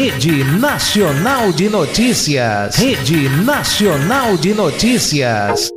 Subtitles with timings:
[0.00, 2.76] Rede Nacional de Notícias.
[2.76, 5.70] Rede Nacional de Notícias.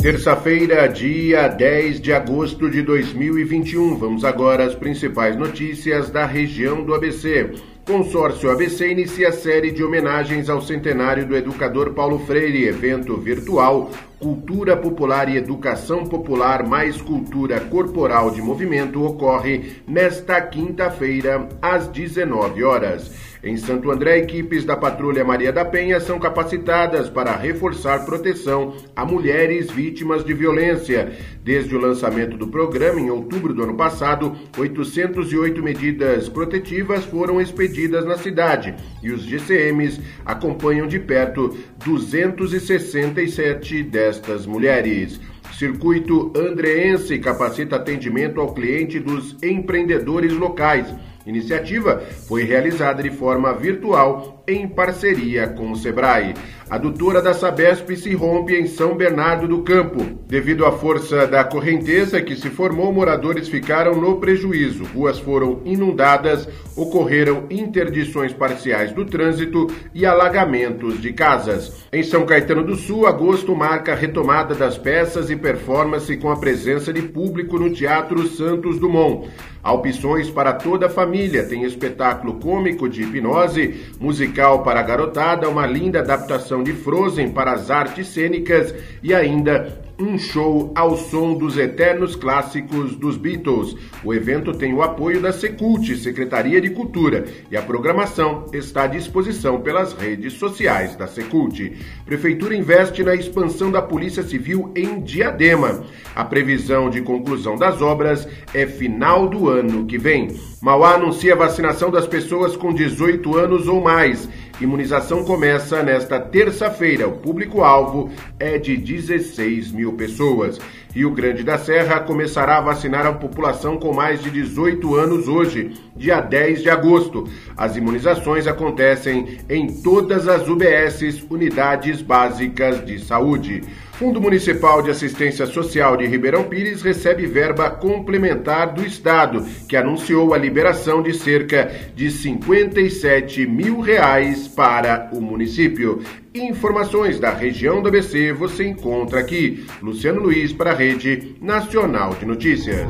[0.00, 3.96] Terça-feira, dia 10 de agosto de 2021.
[3.96, 7.50] Vamos agora às principais notícias da região do ABC.
[7.86, 14.76] Consórcio ABC inicia série de homenagens ao centenário do educador Paulo Freire, evento virtual Cultura
[14.76, 23.36] Popular e Educação Popular mais Cultura Corporal de Movimento ocorre nesta quinta-feira às 19 horas.
[23.44, 29.04] Em Santo André, equipes da Patrulha Maria da Penha são capacitadas para reforçar proteção a
[29.04, 31.12] mulheres vítimas de violência.
[31.44, 37.75] Desde o lançamento do programa, em outubro do ano passado, 808 medidas protetivas foram expedidas
[38.04, 45.20] na cidade e os GCMs acompanham de perto 267 destas mulheres.
[45.52, 50.86] Circuito Andreense capacita atendimento ao cliente dos empreendedores locais.
[51.26, 56.34] Iniciativa foi realizada de forma virtual em parceria com o Sebrae.
[56.68, 60.04] Adutora da Sabesp se rompe em São Bernardo do Campo.
[60.26, 64.82] Devido à força da correnteza que se formou, moradores ficaram no prejuízo.
[64.92, 71.86] Ruas foram inundadas, ocorreram interdições parciais do trânsito e alagamentos de casas.
[71.92, 76.36] Em São Caetano do Sul, agosto marca a retomada das peças e performance com a
[76.36, 79.28] presença de público no Teatro Santos Dumont.
[79.62, 81.42] Há opções para toda a família.
[81.44, 87.52] Tem espetáculo cômico de hipnose, musical para a garotada, uma linda adaptação de Frozen para
[87.52, 93.76] as artes cênicas e ainda um show ao som dos eternos clássicos dos Beatles.
[94.04, 98.86] O evento tem o apoio da Secult, Secretaria de Cultura, e a programação está à
[98.86, 101.72] disposição pelas redes sociais da Secult.
[102.04, 105.82] Prefeitura investe na expansão da Polícia Civil em Diadema.
[106.14, 110.28] A previsão de conclusão das obras é final do ano que vem.
[110.60, 117.06] Mauá anuncia a vacinação das pessoas com 18 anos ou mais Imunização começa nesta terça-feira.
[117.06, 120.58] O público-alvo é de 16 mil pessoas.
[120.94, 125.74] Rio Grande da Serra começará a vacinar a população com mais de 18 anos hoje,
[125.94, 127.28] dia 10 de agosto.
[127.54, 133.62] As imunizações acontecem em todas as UBSs, unidades básicas de saúde.
[133.98, 140.34] Fundo Municipal de Assistência Social de Ribeirão Pires recebe verba complementar do Estado, que anunciou
[140.34, 146.02] a liberação de cerca de 57 mil reais para o município.
[146.34, 149.64] Informações da região do ABC você encontra aqui.
[149.80, 152.86] Luciano Luiz para a Rede Nacional de Notícias.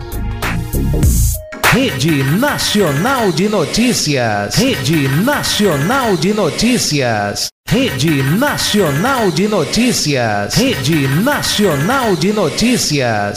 [1.73, 4.57] Rede Nacional de Notícias.
[4.57, 7.56] Rede Nacional de Notícias.
[7.69, 10.55] Rede Nacional de Notícias.
[10.55, 13.35] Rede Nacional de Notícias.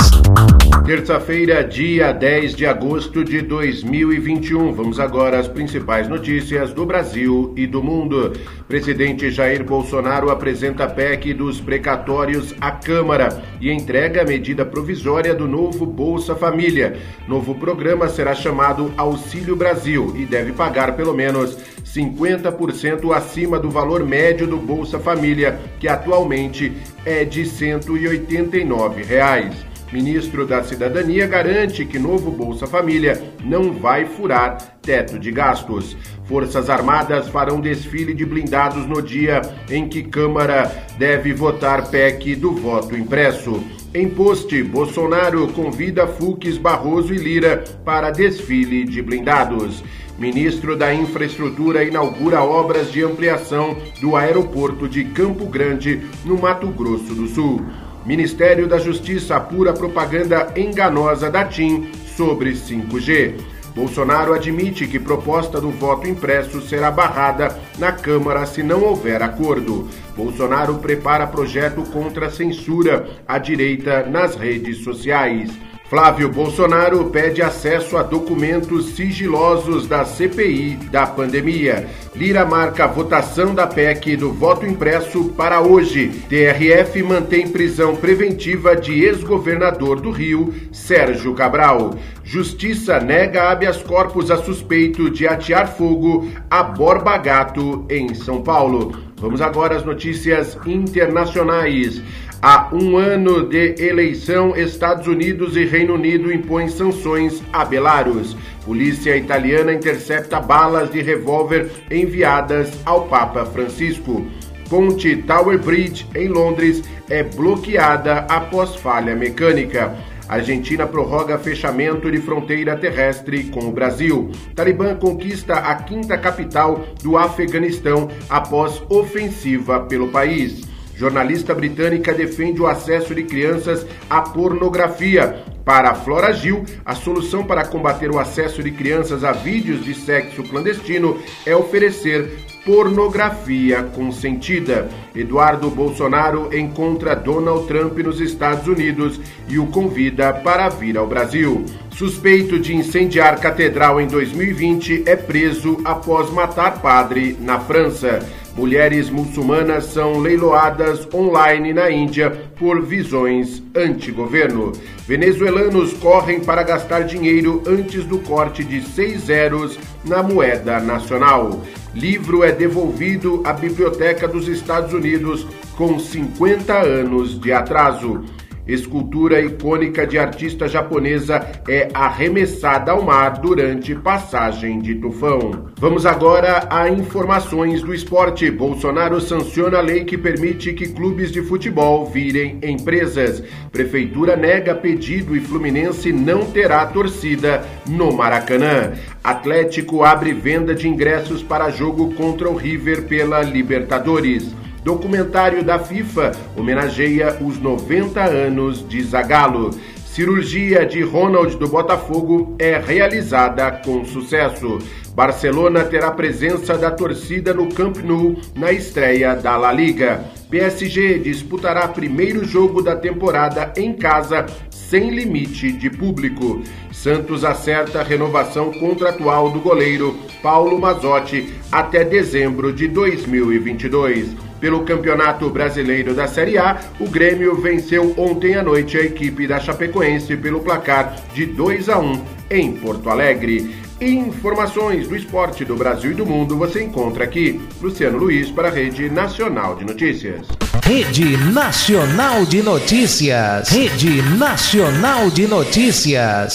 [0.86, 4.72] Terça-feira, dia 10 de agosto de 2021.
[4.72, 8.34] Vamos agora às principais notícias do Brasil e do mundo.
[8.68, 15.48] Presidente Jair Bolsonaro apresenta PEC dos precatórios à Câmara e entrega a medida provisória do
[15.48, 16.98] novo Bolsa Família.
[17.28, 24.06] Novo programa será chamado Auxílio Brasil e deve pagar pelo menos 50% acima do valor
[24.06, 26.74] médio do Bolsa Família, que atualmente
[27.06, 29.69] é de 189 reais.
[29.92, 35.98] Ministro da Cidadania garante que novo Bolsa Família não vai furar teto de gastos.
[36.26, 42.52] Forças Armadas farão desfile de blindados no dia em que Câmara deve votar PEC do
[42.52, 43.64] voto impresso.
[43.92, 49.84] Em post, Bolsonaro convida Fux, Barroso e Lira para desfile de blindados.
[50.20, 57.16] Ministro da Infraestrutura inaugura obras de ampliação do aeroporto de Campo Grande, no Mato Grosso
[57.16, 57.66] do Sul.
[58.06, 63.36] Ministério da Justiça apura propaganda enganosa da TIM sobre 5G.
[63.76, 69.88] Bolsonaro admite que proposta do voto impresso será barrada na Câmara se não houver acordo.
[70.16, 75.52] Bolsonaro prepara projeto contra a censura à direita nas redes sociais.
[75.90, 81.88] Flávio Bolsonaro pede acesso a documentos sigilosos da CPI da pandemia.
[82.16, 86.10] Lira marca a votação da PEC do voto impresso para hoje.
[86.30, 91.96] TRF mantém prisão preventiva de ex-governador do Rio, Sérgio Cabral.
[92.24, 98.96] Justiça nega habeas corpus a suspeito de atear fogo a Borba Gato, em São Paulo.
[99.18, 102.02] Vamos agora às notícias internacionais.
[102.42, 108.34] Há um ano de eleição, Estados Unidos e Reino Unido impõem sanções a Belarus.
[108.64, 114.26] Polícia italiana intercepta balas de revólver enviadas ao Papa Francisco.
[114.70, 119.98] Ponte Tower Bridge, em Londres, é bloqueada após falha mecânica.
[120.30, 124.32] Argentina prorroga fechamento de fronteira terrestre com o Brasil.
[124.56, 130.69] Talibã conquista a quinta capital do Afeganistão após ofensiva pelo país.
[131.00, 135.46] Jornalista britânica defende o acesso de crianças à pornografia.
[135.64, 140.44] Para Flora Gil, a solução para combater o acesso de crianças a vídeos de sexo
[140.44, 144.90] clandestino é oferecer pornografia consentida.
[145.16, 151.64] Eduardo Bolsonaro encontra Donald Trump nos Estados Unidos e o convida para vir ao Brasil.
[151.92, 158.20] Suspeito de incendiar catedral em 2020 é preso após matar padre na França.
[158.56, 164.74] Mulheres muçulmanas são leiloadas online na Índia por visões anti-governo.
[165.08, 171.62] Venezuelanos correm para gastar dinheiro antes do corte de seis zeros na moeda nacional.
[171.94, 175.48] Livro é devolvido à Biblioteca dos Estados Unidos
[175.78, 178.24] com 50 anos de atraso.
[178.70, 185.70] Escultura icônica de artista japonesa é arremessada ao mar durante passagem de tufão.
[185.76, 188.52] Vamos agora a informações do esporte.
[188.52, 193.42] Bolsonaro sanciona a lei que permite que clubes de futebol virem empresas.
[193.72, 198.92] Prefeitura nega pedido e Fluminense não terá torcida no Maracanã.
[199.24, 204.54] Atlético abre venda de ingressos para jogo contra o River pela Libertadores.
[204.84, 209.72] Documentário da FIFA homenageia os 90 anos de Zagallo.
[210.06, 214.80] Cirurgia de Ronald do Botafogo é realizada com sucesso.
[215.14, 220.24] Barcelona terá presença da torcida no Camp Nou na estreia da La Liga.
[220.50, 226.62] PSG disputará primeiro jogo da temporada em casa sem limite de público.
[226.92, 234.49] Santos acerta a renovação contratual do goleiro Paulo Mazotti até dezembro de 2022.
[234.60, 239.60] Pelo Campeonato Brasileiro da Série A, o Grêmio venceu ontem à noite a equipe da
[239.60, 242.22] Chapecoense pelo placar de 2 a 1
[242.52, 243.76] em Porto Alegre.
[244.02, 247.60] Informações do esporte do Brasil e do mundo você encontra aqui.
[247.82, 250.48] Luciano Luiz para a Rede Nacional de Notícias.
[250.84, 253.70] Rede Nacional de Notícias.
[253.70, 256.54] Rede Nacional de Notícias.